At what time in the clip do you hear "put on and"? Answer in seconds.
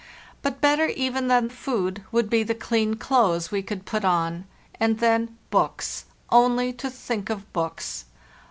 3.85-4.97